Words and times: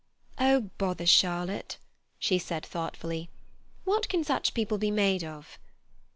"Oh, 0.39 0.71
bother 0.79 1.05
Charlotte," 1.05 1.77
she 2.17 2.39
said 2.39 2.65
thoughtfully. 2.65 3.29
"What 3.83 4.09
can 4.09 4.23
such 4.23 4.55
people 4.55 4.79
be 4.79 4.89
made 4.89 5.23
of?" 5.23 5.59